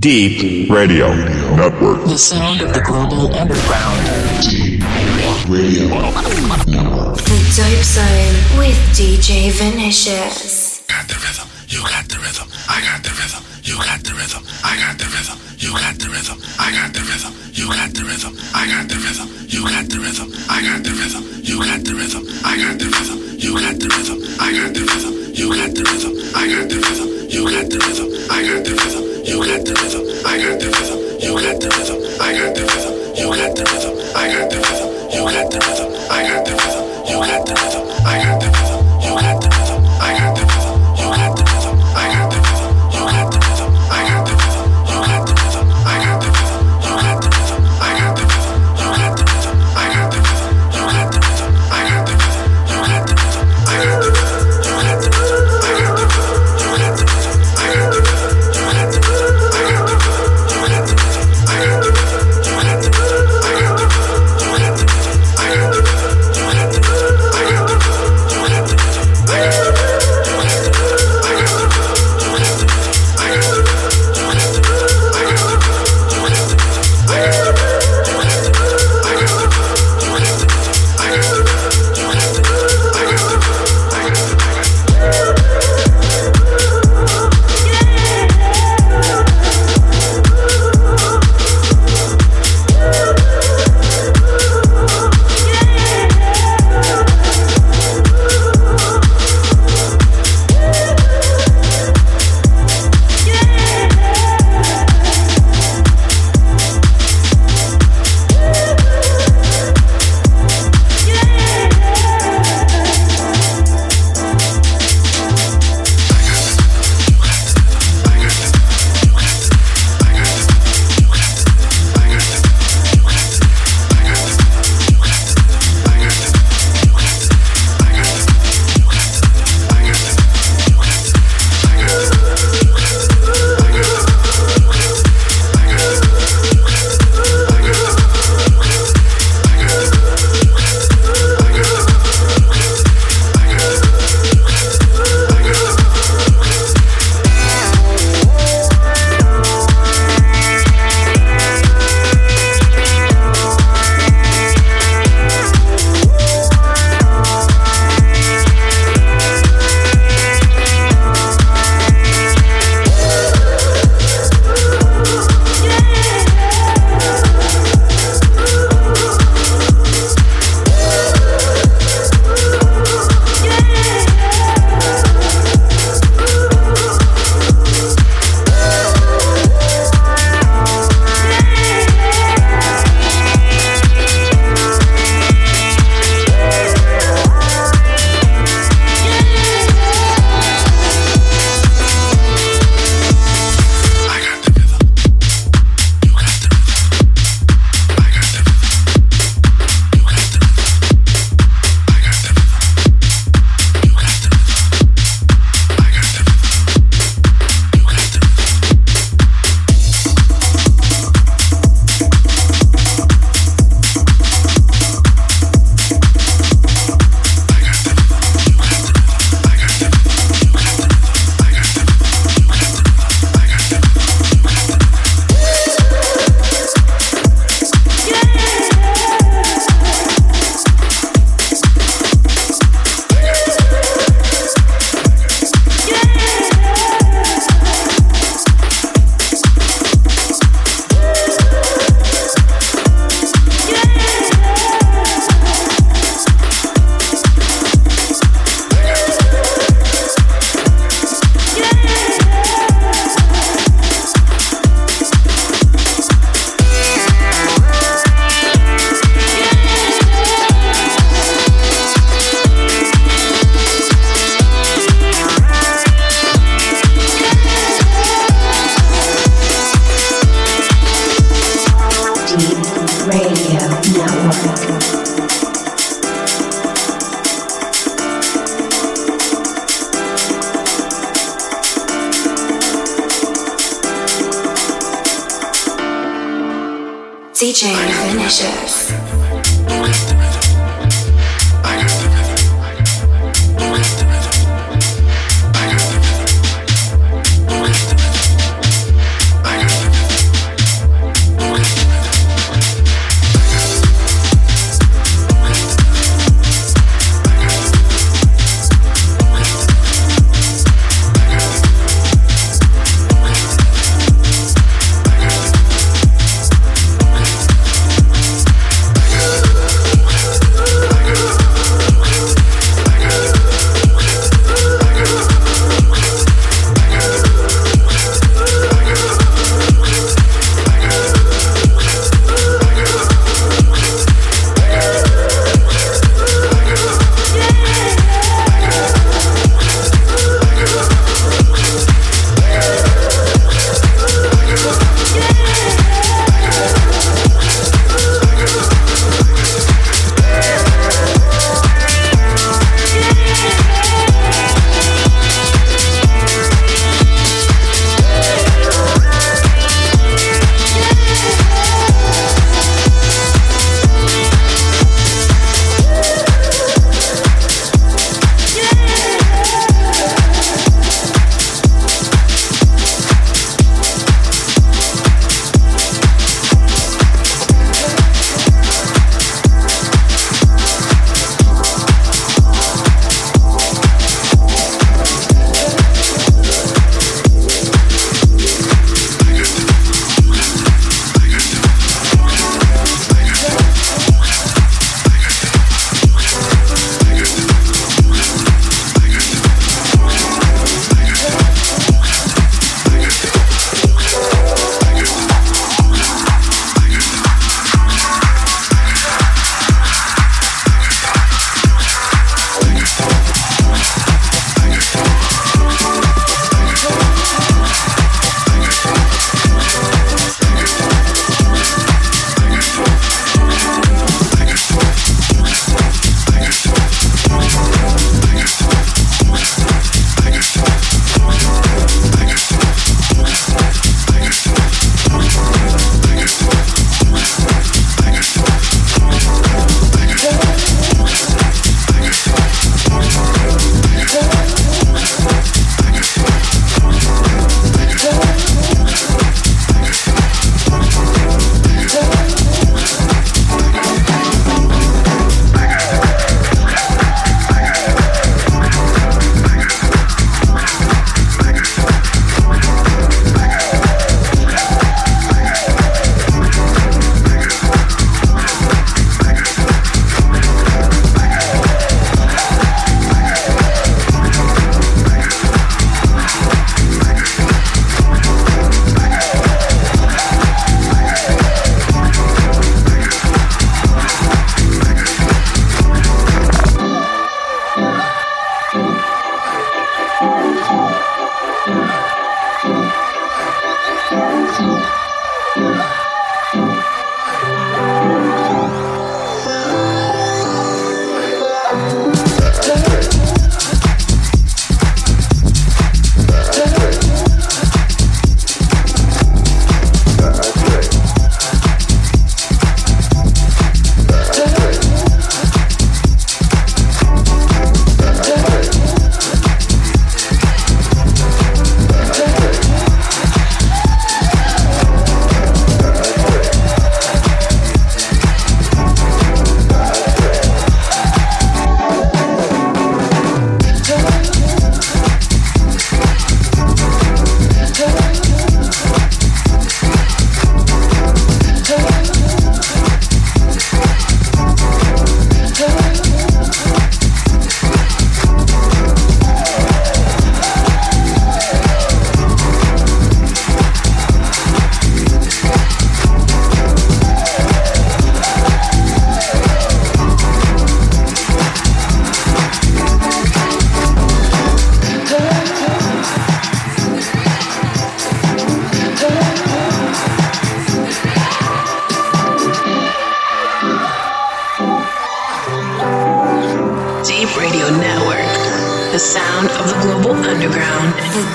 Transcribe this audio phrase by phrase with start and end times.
[0.00, 1.10] Deep Radio
[1.58, 2.06] Network.
[2.06, 3.98] The sound of the global underground.
[4.46, 4.78] Deep
[5.50, 7.18] Radio Network.
[7.18, 10.86] The Dope Zone with DJ Vinicius.
[10.86, 11.50] Got the rhythm.
[11.66, 12.46] You got the rhythm.
[12.70, 13.42] I got the rhythm.
[13.66, 14.46] You got the rhythm.
[14.62, 15.34] I got the rhythm.
[15.58, 16.38] You got the rhythm.
[16.62, 17.34] I got the rhythm.
[17.58, 18.38] You got the rhythm.
[18.54, 19.26] I got the rhythm.
[19.50, 20.30] You got the rhythm.
[20.46, 21.18] I got the rhythm.
[21.42, 22.22] You got the rhythm.
[22.46, 23.18] I got the rhythm.
[23.34, 24.22] You got the rhythm.
[24.38, 25.34] I got the rhythm.
[25.34, 26.14] You got the rhythm.
[26.38, 27.08] I got the rhythm.
[27.34, 28.06] You got the rhythm.
[28.30, 31.68] I got the rhythm you got the rhythm, I got the rhythm, you got the
[31.68, 35.50] rhythm, I got the rhythm, you got the rhythm, I got the rhythm, you got
[35.50, 39.14] the rhythm, I got the rhythm, you got the rhythm, I got the rhythm, you
[39.18, 42.57] got the rhythm, I got the rhythm, you got the rhythm, I got the rhythm.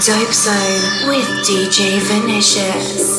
[0.06, 3.13] Dope Zone with DJ Vinicius.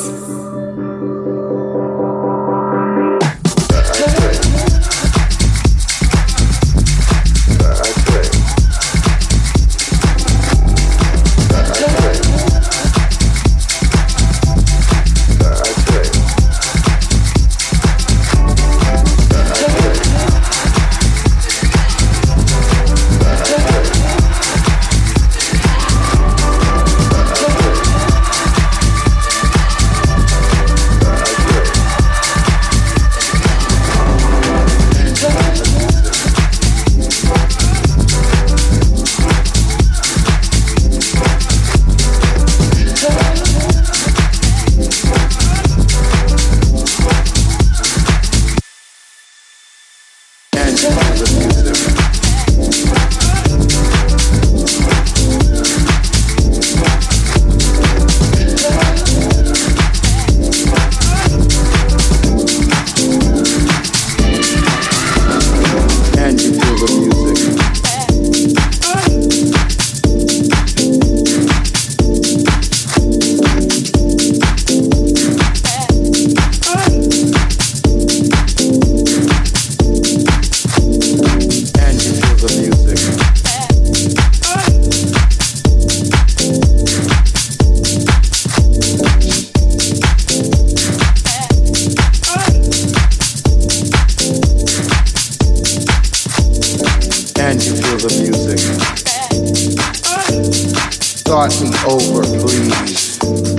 [101.34, 103.53] start me over, please.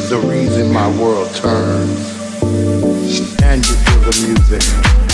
[0.00, 2.00] is the reason my world turns.
[3.42, 5.09] And you feel the music.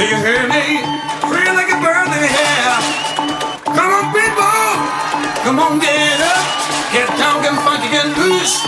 [0.00, 0.80] Do you hear me?
[1.28, 2.72] Like a bird in the hair.
[3.68, 4.64] Come on, people.
[5.44, 6.40] Come on, get up.
[6.88, 8.64] Get down, get funky, get loose.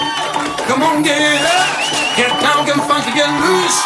[0.68, 1.73] Come on, get up.
[2.21, 3.81] Get down, get funky, get loose.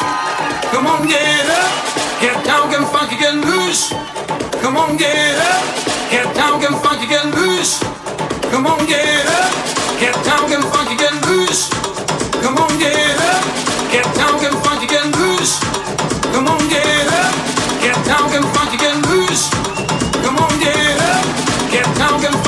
[0.74, 1.70] Come on, get up.
[2.18, 3.94] Get down, get funky, get loose.
[4.59, 5.62] Come on, get up.
[6.11, 7.78] Get down, get funky, get loose.
[8.50, 9.54] Come on, get up.
[10.02, 11.70] Get down, get funky, get loose.
[12.42, 13.42] Come on, get up.
[13.94, 15.86] Get down, get funky, get loose.
[16.37, 17.35] Come on, get up.
[17.81, 19.49] Get down, get funky, get loose.
[20.22, 21.25] Come on, get up.
[21.72, 22.45] Get down, get funky,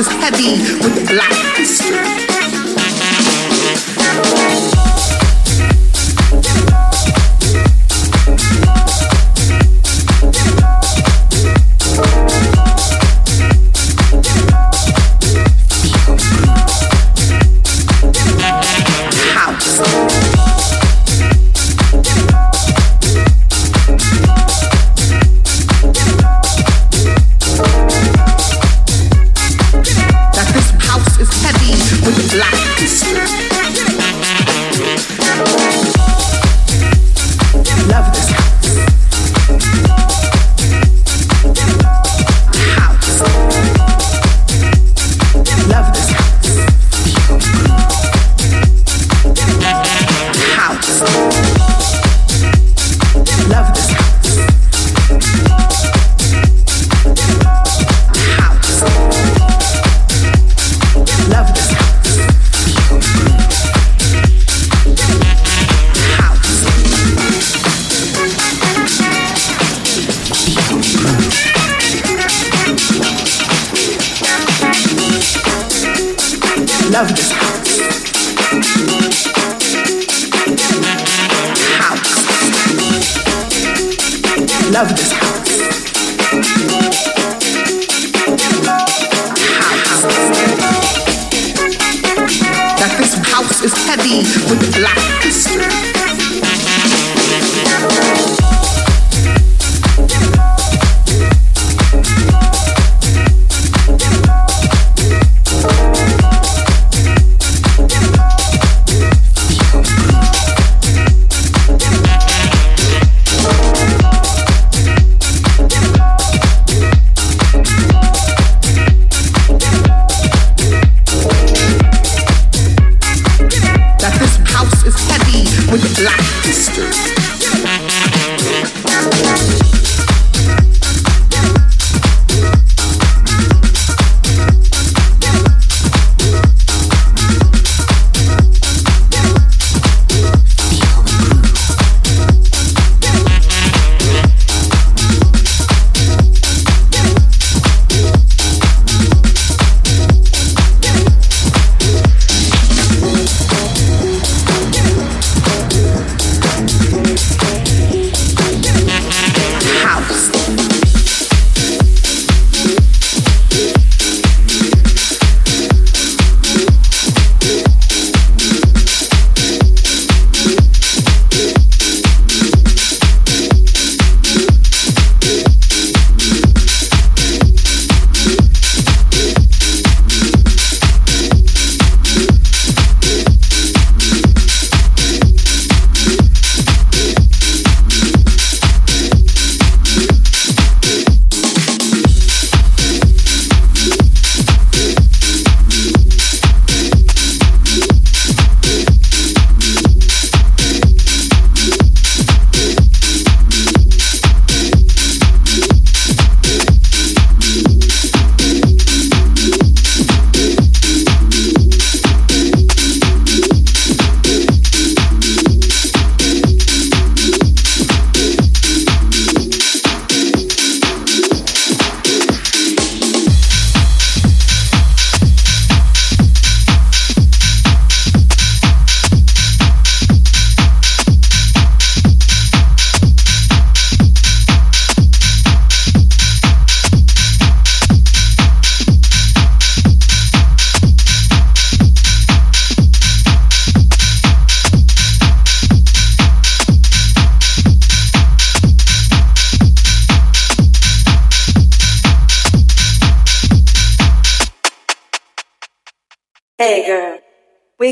[0.00, 2.29] is heavy with black.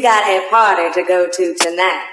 [0.09, 2.07] Got a party to go to tonight.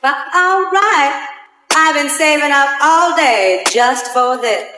[0.00, 1.26] But alright,
[1.74, 4.70] I've been saving up all day just for this.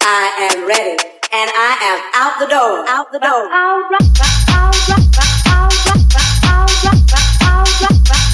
[0.00, 3.48] I am ready, and I am out the door, out the door.
[3.48, 4.06] But alright,
[7.74, 8.29] alright.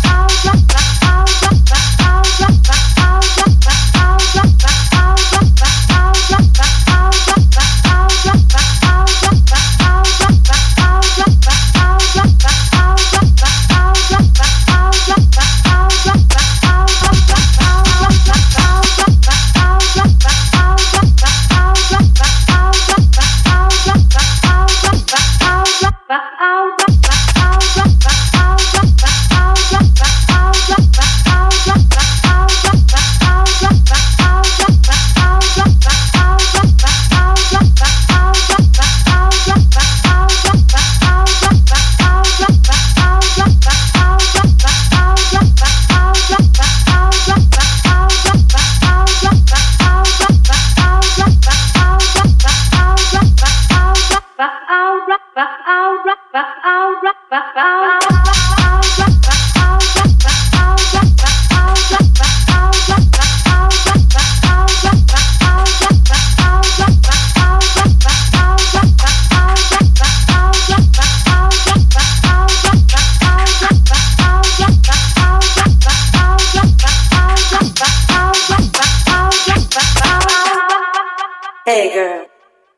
[81.67, 82.27] Hey girl,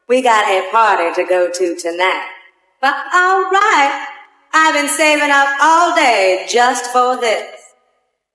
[0.08, 2.37] we got a party to go to tonight.
[2.80, 4.06] But alright,
[4.54, 7.74] I've been saving up all day just for this.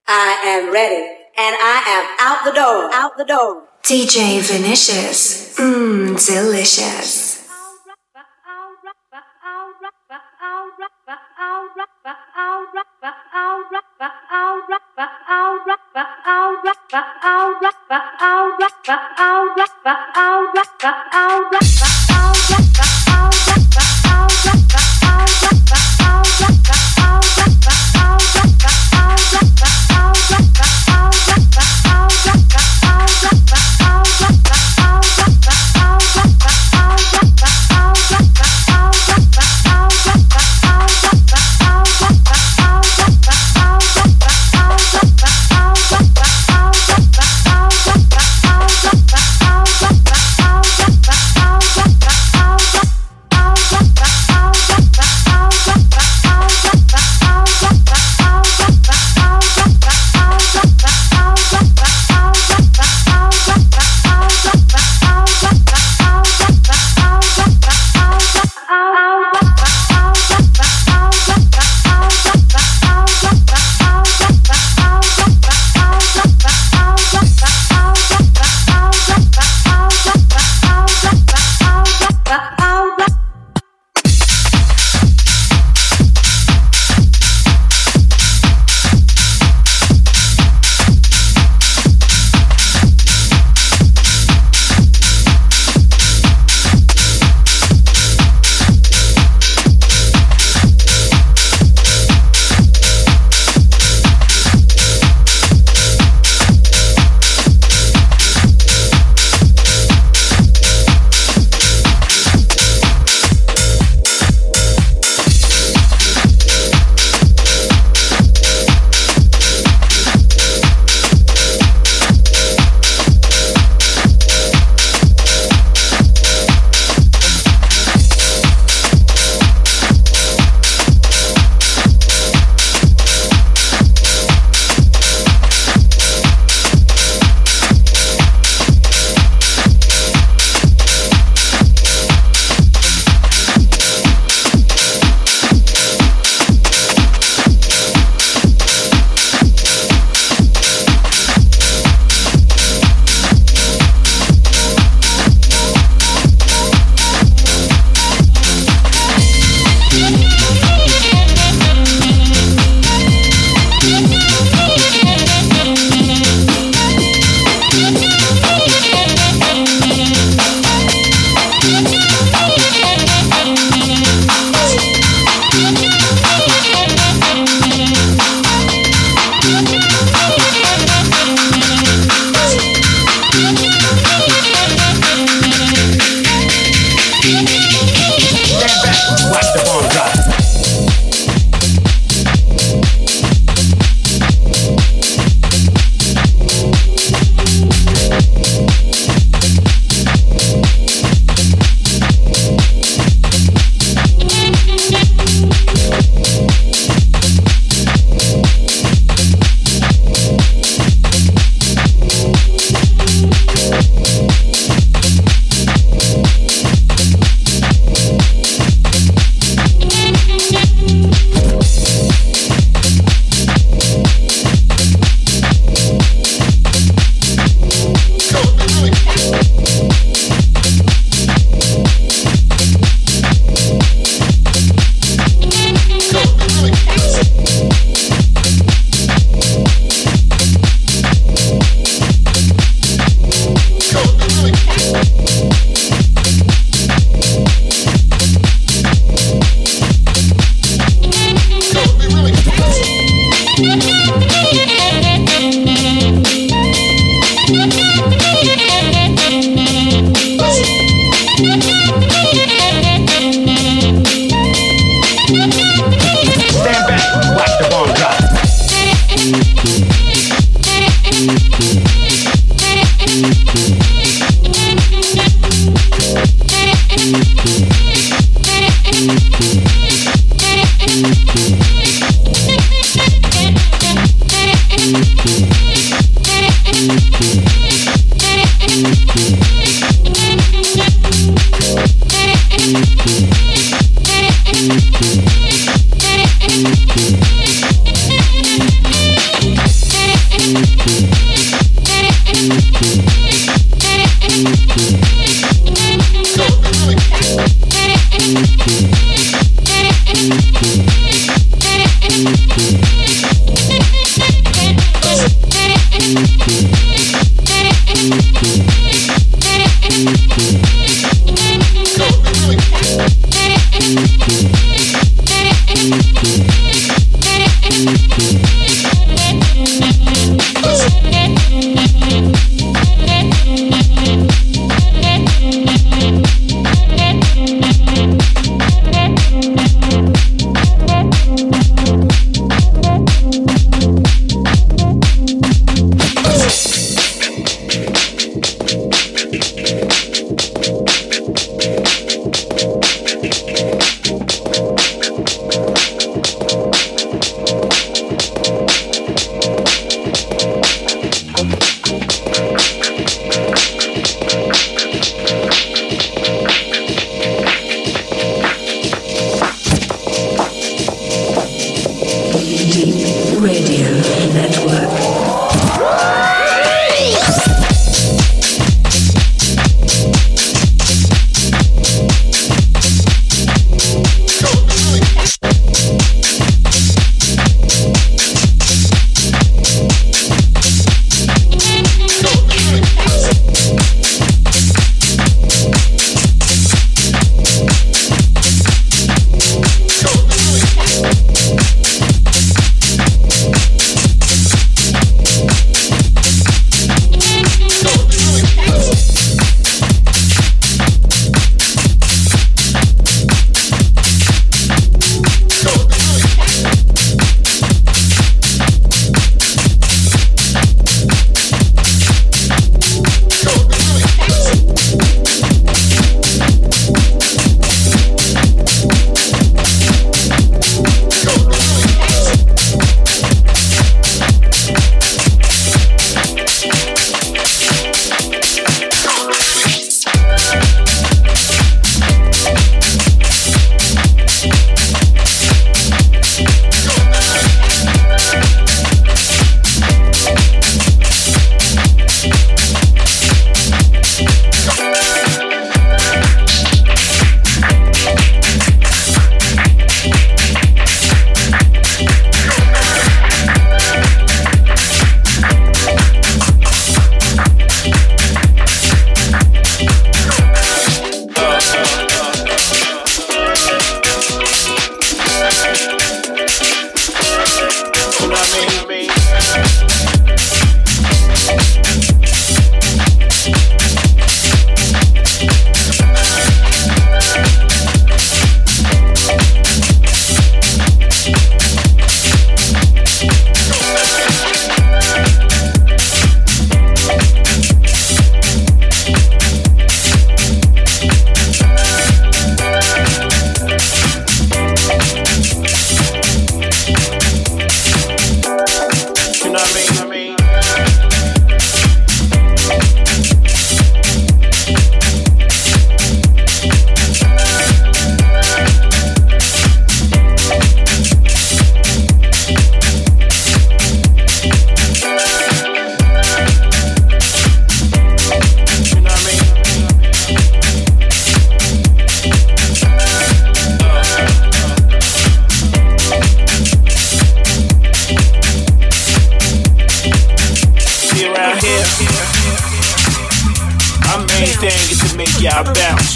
[0.06, 1.02] I am ready,
[1.38, 3.62] and I am out the door, out the door.
[3.82, 5.56] DJ Vinicius.
[5.56, 7.40] Mmm, delicious.
[10.76, 11.34] Thank you.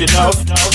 [0.06, 0.67] Y'all